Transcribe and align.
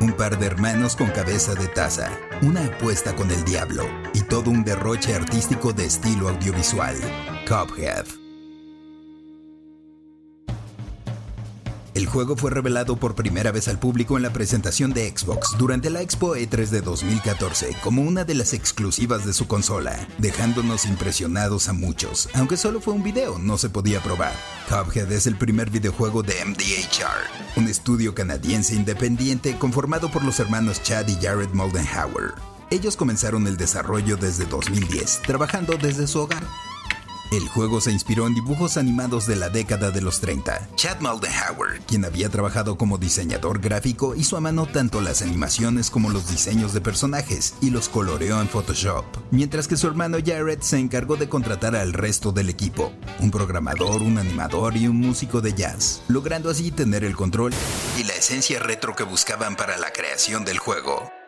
Un 0.00 0.12
par 0.12 0.38
de 0.38 0.46
hermanos 0.46 0.96
con 0.96 1.08
cabeza 1.08 1.54
de 1.54 1.66
taza, 1.68 2.10
una 2.40 2.64
apuesta 2.64 3.14
con 3.14 3.30
el 3.30 3.44
diablo 3.44 3.84
y 4.14 4.22
todo 4.22 4.50
un 4.50 4.64
derroche 4.64 5.14
artístico 5.14 5.74
de 5.74 5.84
estilo 5.84 6.28
audiovisual. 6.30 6.96
Cuphead. 7.46 8.19
El 12.00 12.06
juego 12.06 12.34
fue 12.34 12.50
revelado 12.50 12.96
por 12.96 13.14
primera 13.14 13.52
vez 13.52 13.68
al 13.68 13.78
público 13.78 14.16
en 14.16 14.22
la 14.22 14.32
presentación 14.32 14.94
de 14.94 15.12
Xbox 15.14 15.58
durante 15.58 15.90
la 15.90 16.00
Expo 16.00 16.34
E3 16.34 16.68
de 16.68 16.80
2014 16.80 17.76
como 17.82 18.00
una 18.00 18.24
de 18.24 18.34
las 18.34 18.54
exclusivas 18.54 19.26
de 19.26 19.34
su 19.34 19.46
consola, 19.46 20.08
dejándonos 20.16 20.86
impresionados 20.86 21.68
a 21.68 21.74
muchos. 21.74 22.30
Aunque 22.32 22.56
solo 22.56 22.80
fue 22.80 22.94
un 22.94 23.02
video, 23.02 23.38
no 23.38 23.58
se 23.58 23.68
podía 23.68 24.02
probar. 24.02 24.32
Cuphead 24.70 25.12
es 25.12 25.26
el 25.26 25.36
primer 25.36 25.68
videojuego 25.68 26.22
de 26.22 26.42
MDHR, 26.42 27.58
un 27.58 27.68
estudio 27.68 28.14
canadiense 28.14 28.74
independiente 28.74 29.58
conformado 29.58 30.10
por 30.10 30.24
los 30.24 30.40
hermanos 30.40 30.82
Chad 30.82 31.06
y 31.06 31.16
Jared 31.16 31.50
Moldenhauer. 31.50 32.32
Ellos 32.70 32.96
comenzaron 32.96 33.46
el 33.46 33.58
desarrollo 33.58 34.16
desde 34.16 34.46
2010, 34.46 35.20
trabajando 35.26 35.76
desde 35.76 36.06
su 36.06 36.20
hogar. 36.20 36.44
El 37.30 37.46
juego 37.46 37.80
se 37.80 37.92
inspiró 37.92 38.26
en 38.26 38.34
dibujos 38.34 38.76
animados 38.76 39.24
de 39.26 39.36
la 39.36 39.50
década 39.50 39.92
de 39.92 40.00
los 40.00 40.20
30. 40.20 40.70
Chad 40.74 40.98
Moldenhauer, 40.98 41.80
quien 41.86 42.04
había 42.04 42.28
trabajado 42.28 42.76
como 42.76 42.98
diseñador 42.98 43.60
gráfico, 43.60 44.16
hizo 44.16 44.36
a 44.36 44.40
mano 44.40 44.66
tanto 44.66 45.00
las 45.00 45.22
animaciones 45.22 45.90
como 45.90 46.10
los 46.10 46.28
diseños 46.28 46.72
de 46.72 46.80
personajes 46.80 47.54
y 47.60 47.70
los 47.70 47.88
coloreó 47.88 48.40
en 48.40 48.48
Photoshop, 48.48 49.04
mientras 49.30 49.68
que 49.68 49.76
su 49.76 49.86
hermano 49.86 50.18
Jared 50.24 50.60
se 50.60 50.78
encargó 50.78 51.16
de 51.16 51.28
contratar 51.28 51.76
al 51.76 51.92
resto 51.92 52.32
del 52.32 52.48
equipo, 52.48 52.92
un 53.20 53.30
programador, 53.30 54.02
un 54.02 54.18
animador 54.18 54.76
y 54.76 54.88
un 54.88 54.96
músico 54.96 55.40
de 55.40 55.54
jazz, 55.54 56.02
logrando 56.08 56.50
así 56.50 56.72
tener 56.72 57.04
el 57.04 57.14
control 57.14 57.52
y 57.96 58.02
la 58.02 58.14
esencia 58.14 58.58
retro 58.58 58.96
que 58.96 59.04
buscaban 59.04 59.54
para 59.54 59.78
la 59.78 59.92
creación 59.92 60.44
del 60.44 60.58
juego. 60.58 61.19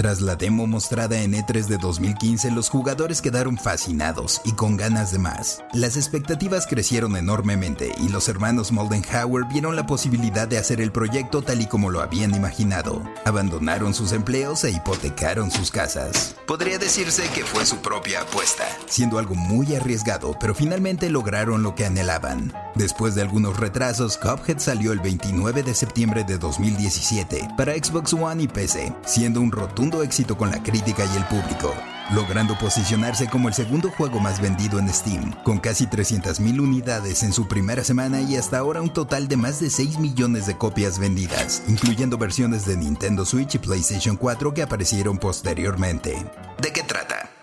Tras 0.00 0.22
la 0.22 0.34
demo 0.34 0.66
mostrada 0.66 1.20
en 1.20 1.34
E3 1.34 1.66
de 1.66 1.76
2015, 1.76 2.52
los 2.52 2.70
jugadores 2.70 3.20
quedaron 3.20 3.58
fascinados 3.58 4.40
y 4.46 4.52
con 4.52 4.78
ganas 4.78 5.12
de 5.12 5.18
más. 5.18 5.62
Las 5.74 5.98
expectativas 5.98 6.66
crecieron 6.66 7.16
enormemente 7.16 7.92
y 8.00 8.08
los 8.08 8.26
hermanos 8.30 8.72
Moldenhauer 8.72 9.44
vieron 9.44 9.76
la 9.76 9.84
posibilidad 9.84 10.48
de 10.48 10.56
hacer 10.56 10.80
el 10.80 10.90
proyecto 10.90 11.42
tal 11.42 11.60
y 11.60 11.66
como 11.66 11.90
lo 11.90 12.00
habían 12.00 12.34
imaginado. 12.34 13.02
Abandonaron 13.26 13.92
sus 13.92 14.12
empleos 14.12 14.64
e 14.64 14.70
hipotecaron 14.70 15.50
sus 15.50 15.70
casas. 15.70 16.34
Podría 16.46 16.78
decirse 16.78 17.28
que 17.34 17.44
fue 17.44 17.66
su 17.66 17.76
propia 17.82 18.22
apuesta, 18.22 18.64
siendo 18.86 19.18
algo 19.18 19.34
muy 19.34 19.74
arriesgado, 19.74 20.34
pero 20.40 20.54
finalmente 20.54 21.10
lograron 21.10 21.62
lo 21.62 21.74
que 21.74 21.84
anhelaban. 21.84 22.54
Después 22.74 23.14
de 23.14 23.22
algunos 23.22 23.58
retrasos, 23.58 24.16
Cuphead 24.16 24.58
salió 24.58 24.92
el 24.92 25.00
29 25.00 25.62
de 25.62 25.74
septiembre 25.74 26.24
de 26.24 26.38
2017 26.38 27.48
para 27.56 27.74
Xbox 27.74 28.12
One 28.12 28.44
y 28.44 28.48
PC, 28.48 28.94
siendo 29.04 29.40
un 29.40 29.50
rotundo 29.50 30.02
éxito 30.02 30.36
con 30.36 30.50
la 30.50 30.62
crítica 30.62 31.04
y 31.04 31.16
el 31.16 31.24
público, 31.24 31.74
logrando 32.12 32.56
posicionarse 32.58 33.28
como 33.28 33.48
el 33.48 33.54
segundo 33.54 33.90
juego 33.90 34.20
más 34.20 34.40
vendido 34.40 34.78
en 34.78 34.92
Steam, 34.92 35.32
con 35.42 35.58
casi 35.58 35.86
300.000 35.86 36.60
unidades 36.60 37.22
en 37.22 37.32
su 37.32 37.48
primera 37.48 37.82
semana 37.82 38.20
y 38.20 38.36
hasta 38.36 38.58
ahora 38.58 38.82
un 38.82 38.92
total 38.92 39.26
de 39.28 39.36
más 39.36 39.60
de 39.60 39.70
6 39.70 39.98
millones 39.98 40.46
de 40.46 40.56
copias 40.56 40.98
vendidas, 40.98 41.62
incluyendo 41.68 42.18
versiones 42.18 42.66
de 42.66 42.76
Nintendo 42.76 43.24
Switch 43.24 43.56
y 43.56 43.58
PlayStation 43.58 44.16
4 44.16 44.54
que 44.54 44.62
aparecieron 44.62 45.18
posteriormente. 45.18 46.24
¿De 46.60 46.72
qué 46.72 46.82
trata? 46.82 47.39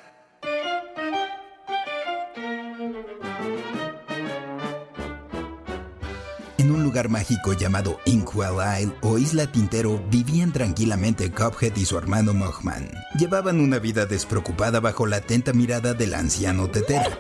Mágico 7.04 7.54
llamado 7.54 8.00
Inkwell 8.06 8.82
Isle 8.82 8.94
o 9.02 9.18
Isla 9.18 9.52
Tintero 9.52 10.04
vivían 10.10 10.52
tranquilamente 10.52 11.32
Cuphead 11.32 11.76
y 11.76 11.86
su 11.86 11.98
hermano 11.98 12.34
Mothman. 12.34 12.90
Llevaban 13.18 13.60
una 13.60 13.78
vida 13.78 14.08
despreocupada 14.08 14.80
bajo 14.80 15.06
la 15.06 15.18
atenta 15.18 15.54
mirada 15.54 15.94
del 15.94 16.16
anciano 16.16 16.68
Tetera. 16.70 17.20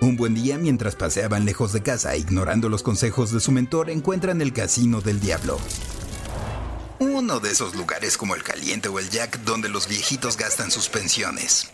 Un 0.00 0.16
buen 0.16 0.34
día, 0.34 0.56
mientras 0.56 0.96
paseaban 0.96 1.44
lejos 1.44 1.72
de 1.72 1.82
casa, 1.82 2.16
ignorando 2.16 2.70
los 2.70 2.82
consejos 2.82 3.32
de 3.32 3.40
su 3.40 3.52
mentor, 3.52 3.90
encuentran 3.90 4.40
el 4.40 4.52
Casino 4.52 5.02
del 5.02 5.20
Diablo. 5.20 5.58
Uno 6.98 7.40
de 7.40 7.50
esos 7.50 7.74
lugares 7.74 8.16
como 8.16 8.34
el 8.34 8.42
Caliente 8.42 8.88
o 8.88 8.98
el 8.98 9.10
Jack 9.10 9.40
donde 9.40 9.68
los 9.68 9.86
viejitos 9.88 10.38
gastan 10.38 10.70
sus 10.70 10.88
pensiones. 10.88 11.68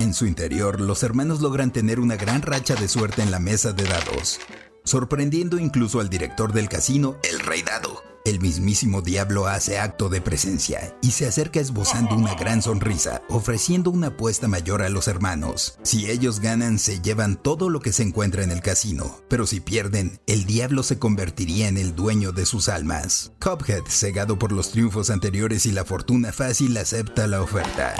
En 0.00 0.12
su 0.12 0.26
interior, 0.26 0.80
los 0.80 1.02
hermanos 1.02 1.40
logran 1.40 1.72
tener 1.72 2.00
una 2.00 2.16
gran 2.16 2.42
racha 2.42 2.74
de 2.74 2.88
suerte 2.88 3.22
en 3.22 3.30
la 3.30 3.38
mesa 3.38 3.72
de 3.72 3.84
dados, 3.84 4.40
sorprendiendo 4.84 5.58
incluso 5.58 6.00
al 6.00 6.08
director 6.08 6.52
del 6.52 6.68
casino, 6.68 7.16
el 7.30 7.40
Rey 7.40 7.62
Dado. 7.62 8.02
El 8.24 8.40
mismísimo 8.40 9.02
diablo 9.02 9.46
hace 9.48 9.78
acto 9.78 10.08
de 10.08 10.22
presencia 10.22 10.96
y 11.02 11.10
se 11.10 11.26
acerca 11.26 11.60
esbozando 11.60 12.14
una 12.16 12.34
gran 12.34 12.62
sonrisa, 12.62 13.20
ofreciendo 13.28 13.90
una 13.90 14.06
apuesta 14.06 14.48
mayor 14.48 14.80
a 14.80 14.88
los 14.88 15.08
hermanos. 15.08 15.78
Si 15.82 16.10
ellos 16.10 16.40
ganan, 16.40 16.78
se 16.78 17.02
llevan 17.02 17.36
todo 17.36 17.68
lo 17.68 17.80
que 17.80 17.92
se 17.92 18.02
encuentra 18.02 18.42
en 18.42 18.50
el 18.50 18.62
casino, 18.62 19.20
pero 19.28 19.46
si 19.46 19.60
pierden, 19.60 20.20
el 20.26 20.46
diablo 20.46 20.82
se 20.82 20.98
convertiría 20.98 21.68
en 21.68 21.76
el 21.76 21.94
dueño 21.94 22.32
de 22.32 22.46
sus 22.46 22.70
almas. 22.70 23.32
Cuphead, 23.42 23.84
cegado 23.88 24.38
por 24.38 24.52
los 24.52 24.70
triunfos 24.70 25.10
anteriores 25.10 25.66
y 25.66 25.72
la 25.72 25.84
fortuna 25.84 26.32
fácil, 26.32 26.74
acepta 26.78 27.26
la 27.26 27.42
oferta. 27.42 27.94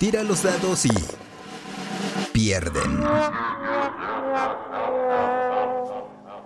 Tira 0.00 0.24
los 0.24 0.42
dados 0.42 0.84
y... 0.84 0.90
pierden 2.32 3.04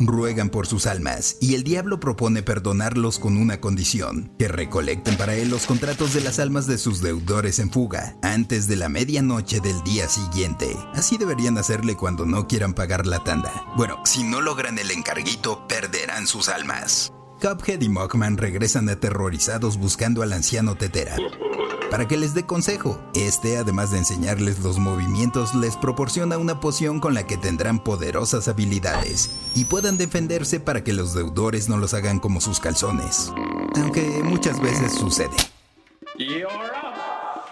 ruegan 0.00 0.50
por 0.50 0.66
sus 0.66 0.86
almas 0.86 1.36
y 1.40 1.54
el 1.54 1.64
diablo 1.64 2.00
propone 2.00 2.42
perdonarlos 2.42 3.18
con 3.18 3.36
una 3.36 3.60
condición, 3.60 4.32
que 4.38 4.48
recolecten 4.48 5.16
para 5.16 5.34
él 5.34 5.50
los 5.50 5.66
contratos 5.66 6.14
de 6.14 6.20
las 6.20 6.38
almas 6.38 6.66
de 6.66 6.78
sus 6.78 7.00
deudores 7.00 7.58
en 7.58 7.70
fuga 7.70 8.16
antes 8.22 8.66
de 8.66 8.76
la 8.76 8.88
medianoche 8.88 9.60
del 9.60 9.82
día 9.82 10.08
siguiente. 10.08 10.76
Así 10.94 11.16
deberían 11.16 11.58
hacerle 11.58 11.96
cuando 11.96 12.26
no 12.26 12.46
quieran 12.46 12.74
pagar 12.74 13.06
la 13.06 13.24
tanda. 13.24 13.64
Bueno, 13.76 13.96
si 14.04 14.22
no 14.22 14.40
logran 14.40 14.78
el 14.78 14.90
encarguito, 14.90 15.66
perderán 15.68 16.26
sus 16.26 16.48
almas. 16.48 17.12
Cuphead 17.40 17.82
y 17.82 17.88
Mockman 17.88 18.38
regresan 18.38 18.88
aterrorizados 18.88 19.76
buscando 19.78 20.22
al 20.22 20.32
anciano 20.32 20.74
Tetera 20.74 21.16
para 21.90 22.08
que 22.08 22.16
les 22.16 22.34
dé 22.34 22.44
consejo. 22.44 22.98
Este, 23.14 23.58
además 23.58 23.90
de 23.90 23.98
enseñarles 23.98 24.60
los 24.60 24.78
movimientos, 24.78 25.54
les 25.54 25.76
proporciona 25.76 26.38
una 26.38 26.60
poción 26.60 27.00
con 27.00 27.14
la 27.14 27.26
que 27.26 27.36
tendrán 27.36 27.82
poderosas 27.82 28.48
habilidades 28.48 29.30
y 29.54 29.64
puedan 29.66 29.98
defenderse 29.98 30.60
para 30.60 30.82
que 30.82 30.92
los 30.92 31.14
deudores 31.14 31.68
no 31.68 31.76
los 31.76 31.94
hagan 31.94 32.18
como 32.18 32.40
sus 32.40 32.60
calzones. 32.60 33.32
Aunque 33.76 34.22
muchas 34.24 34.60
veces 34.60 34.92
sucede. 34.92 35.36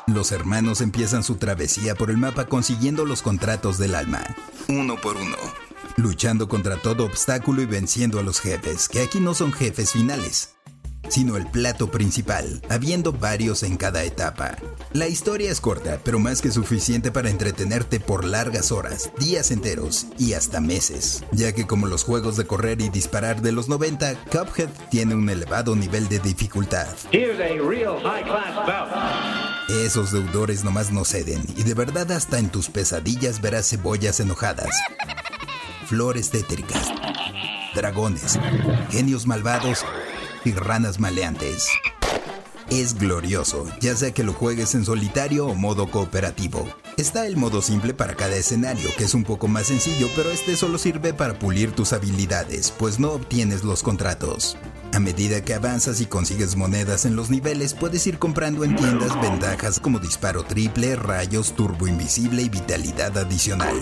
Los 0.06 0.32
hermanos 0.32 0.80
empiezan 0.80 1.22
su 1.22 1.36
travesía 1.36 1.94
por 1.94 2.10
el 2.10 2.18
mapa 2.18 2.46
consiguiendo 2.46 3.04
los 3.04 3.22
contratos 3.22 3.78
del 3.78 3.94
alma, 3.94 4.22
uno 4.68 4.96
por 4.96 5.16
uno, 5.16 5.36
luchando 5.96 6.48
contra 6.48 6.76
todo 6.76 7.04
obstáculo 7.04 7.62
y 7.62 7.66
venciendo 7.66 8.18
a 8.18 8.22
los 8.22 8.40
jefes, 8.40 8.88
que 8.88 9.00
aquí 9.00 9.20
no 9.20 9.34
son 9.34 9.52
jefes 9.52 9.92
finales, 9.92 10.54
sino 11.08 11.36
el 11.36 11.46
plato 11.46 11.90
principal, 11.90 12.62
habiendo 12.68 13.12
varios 13.12 13.62
en 13.62 13.76
cada 13.76 14.04
etapa. 14.04 14.56
La 14.92 15.06
historia 15.06 15.50
es 15.50 15.60
corta, 15.60 16.00
pero 16.02 16.18
más 16.18 16.40
que 16.40 16.50
suficiente 16.50 17.12
para 17.12 17.30
entretenerte 17.30 18.00
por 18.00 18.24
largas 18.24 18.72
horas, 18.72 19.10
días 19.18 19.50
enteros 19.50 20.06
y 20.18 20.32
hasta 20.32 20.60
meses, 20.60 21.24
ya 21.32 21.52
que 21.52 21.66
como 21.66 21.86
los 21.86 22.04
juegos 22.04 22.36
de 22.36 22.46
correr 22.46 22.80
y 22.80 22.88
disparar 22.88 23.42
de 23.42 23.52
los 23.52 23.68
90, 23.68 24.24
Cuphead 24.30 24.70
tiene 24.90 25.14
un 25.14 25.28
elevado 25.28 25.76
nivel 25.76 26.08
de 26.08 26.18
dificultad. 26.18 26.88
Esos 29.68 30.12
deudores 30.12 30.64
nomás 30.64 30.90
no 30.90 31.04
ceden, 31.04 31.44
y 31.56 31.62
de 31.62 31.74
verdad 31.74 32.10
hasta 32.12 32.38
en 32.38 32.50
tus 32.50 32.68
pesadillas 32.68 33.40
verás 33.40 33.68
cebollas 33.68 34.20
enojadas, 34.20 34.76
flores 35.86 36.30
tétricas, 36.30 36.92
dragones, 37.74 38.38
genios 38.90 39.26
malvados 39.26 39.84
y 40.44 40.52
ranas 40.52 40.98
maleantes. 40.98 41.68
Es 42.70 42.98
glorioso, 42.98 43.66
ya 43.80 43.94
sea 43.94 44.12
que 44.12 44.24
lo 44.24 44.32
juegues 44.32 44.74
en 44.74 44.84
solitario 44.84 45.46
o 45.46 45.54
modo 45.54 45.90
cooperativo. 45.90 46.66
Está 46.96 47.26
el 47.26 47.36
modo 47.36 47.60
simple 47.60 47.92
para 47.92 48.14
cada 48.14 48.36
escenario, 48.36 48.88
que 48.96 49.04
es 49.04 49.14
un 49.14 49.24
poco 49.24 49.48
más 49.48 49.66
sencillo, 49.66 50.08
pero 50.16 50.30
este 50.30 50.56
solo 50.56 50.78
sirve 50.78 51.12
para 51.12 51.38
pulir 51.38 51.72
tus 51.72 51.92
habilidades, 51.92 52.70
pues 52.70 52.98
no 52.98 53.10
obtienes 53.10 53.64
los 53.64 53.82
contratos. 53.82 54.56
A 54.94 55.00
medida 55.00 55.44
que 55.44 55.54
avanzas 55.54 56.00
y 56.00 56.06
consigues 56.06 56.56
monedas 56.56 57.04
en 57.04 57.16
los 57.16 57.28
niveles, 57.28 57.74
puedes 57.74 58.06
ir 58.06 58.18
comprando 58.18 58.64
en 58.64 58.76
tiendas 58.76 59.20
ventajas 59.20 59.80
como 59.80 59.98
disparo 59.98 60.44
triple, 60.44 60.96
rayos, 60.96 61.54
turbo 61.54 61.88
invisible 61.88 62.42
y 62.42 62.48
vitalidad 62.48 63.18
adicional. 63.18 63.74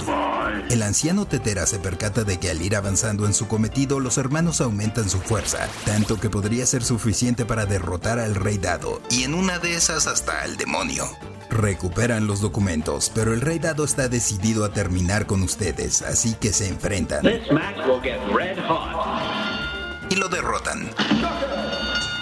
El 0.70 0.82
anciano 0.82 1.26
Tetera 1.26 1.66
se 1.66 1.78
percata 1.78 2.25
de 2.25 2.38
que 2.38 2.50
al 2.50 2.62
ir 2.62 2.76
avanzando 2.76 3.26
en 3.26 3.34
su 3.34 3.49
cometido, 3.49 4.00
los 4.00 4.19
hermanos 4.19 4.60
aumentan 4.60 5.08
su 5.08 5.19
fuerza, 5.20 5.69
tanto 5.84 6.19
que 6.19 6.31
podría 6.31 6.66
ser 6.66 6.82
suficiente 6.82 7.44
para 7.44 7.66
derrotar 7.66 8.19
al 8.19 8.34
rey 8.34 8.58
dado, 8.58 9.00
y 9.10 9.25
en 9.25 9.34
una 9.34 9.58
de 9.58 9.75
esas 9.75 10.06
hasta 10.06 10.43
al 10.43 10.56
demonio. 10.56 11.04
Recuperan 11.50 12.26
los 12.26 12.40
documentos, 12.40 13.12
pero 13.14 13.34
el 13.34 13.43
rey 13.43 13.58
dado 13.58 13.84
está 13.84 14.08
decidido 14.08 14.64
a 14.64 14.72
terminar 14.72 15.26
con 15.26 15.43
ustedes, 15.43 16.02
así 16.02 16.34
que 16.34 16.52
se 16.52 16.69
enfrentan. 16.69 17.22
Y 20.08 20.16
lo 20.16 20.28
derrotan 20.28 20.90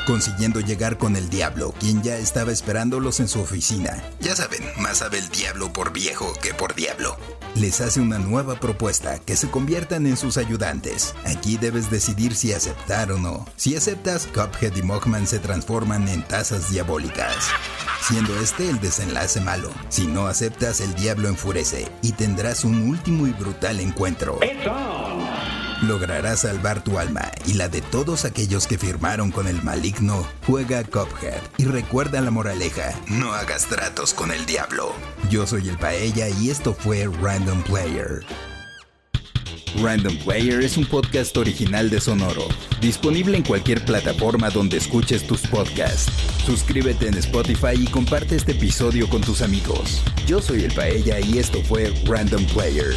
consiguiendo 0.06 0.61
llegar 0.61 0.99
con 0.99 1.17
el 1.17 1.31
diablo, 1.31 1.75
quien 1.79 2.02
ya 2.02 2.17
estaba 2.17 2.52
esperándolos 2.52 3.20
en 3.20 3.29
su 3.29 3.41
oficina. 3.41 4.02
Ya 4.20 4.37
saben, 4.37 4.62
más 4.79 4.99
sabe 4.99 5.19
el 5.19 5.29
diablo 5.29 5.73
por 5.73 5.93
viejo 5.93 6.32
que 6.43 6.55
por 6.55 6.75
diablo. 6.75 7.17
Les 7.55 7.81
hace 7.81 8.00
una 8.00 8.19
nueva 8.19 8.61
propuesta, 8.61 9.19
que 9.19 9.37
se 9.37 9.50
conviertan 9.50 10.06
en 10.06 10.17
sus 10.17 10.37
ayudantes. 10.37 11.14
Aquí 11.25 11.56
debes 11.56 11.91
decidir 11.91 12.35
si 12.35 12.52
aceptar 12.52 13.11
o 13.12 13.19
no. 13.19 13.47
Si 13.56 13.76
aceptas, 13.76 14.26
Cuphead 14.29 14.76
y 14.76 14.82
Mockman 14.82 15.26
se 15.26 15.38
transforman 15.38 16.08
en 16.08 16.23
tazas 16.23 16.70
diabólicas, 16.70 17.49
siendo 18.06 18.38
este 18.38 18.70
el 18.70 18.81
desenlace 18.81 19.41
malo. 19.41 19.70
Si 19.88 20.06
no 20.06 20.26
aceptas, 20.26 20.81
el 20.81 20.94
diablo 20.94 21.29
enfurece 21.29 21.88
y 22.02 22.12
tendrás 22.12 22.64
un 22.64 22.88
último 22.88 23.26
y 23.26 23.32
brutal 23.32 23.81
encuentro 23.81 24.38
lograrás 25.82 26.41
salvar 26.41 26.85
tu 26.85 26.99
alma 26.99 27.31
y 27.47 27.55
la 27.55 27.69
de 27.69 27.81
todos 27.81 28.25
aquellos 28.25 28.67
que 28.67 28.79
firmaron 28.79 29.31
con 29.31 29.47
el 29.47 29.62
maligno. 29.62 30.27
Juega 30.47 30.85
Cuphead 30.85 31.41
y 31.59 31.65
recuerda 31.65 32.21
la 32.21 32.31
moraleja, 32.31 32.93
no 33.09 33.32
hagas 33.32 33.67
tratos 33.67 34.15
con 34.15 34.31
el 34.31 34.47
diablo. 34.47 34.93
Yo 35.31 35.47
soy 35.47 35.69
el 35.69 35.79
Paella 35.79 36.29
y 36.29 36.50
esto 36.50 36.75
fue 36.75 37.09
Random 37.21 37.62
Player. 37.62 38.25
Random 39.77 40.17
Player 40.25 40.61
es 40.62 40.77
un 40.77 40.85
podcast 40.85 41.37
original 41.37 41.91
de 41.91 42.00
Sonoro, 42.00 42.49
disponible 42.81 43.37
en 43.37 43.44
cualquier 43.44 43.85
plataforma 43.85 44.50
donde 44.50 44.76
escuches 44.79 45.26
tus 45.26 45.43
podcasts. 45.43 46.11
Suscríbete 46.44 47.06
en 47.06 47.15
Spotify 47.15 47.75
y 47.75 47.87
comparte 47.87 48.37
este 48.37 48.53
episodio 48.53 49.09
con 49.09 49.21
tus 49.21 49.43
amigos. 49.43 50.03
Yo 50.26 50.43
soy 50.43 50.65
el 50.65 50.75
Paella 50.75 51.21
y 51.21 51.38
esto 51.38 51.62
fue 51.62 51.93
Random 52.05 52.44
Player. 52.47 52.97